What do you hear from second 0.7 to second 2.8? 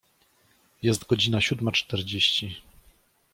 Jest godzina siódma czterdzieści.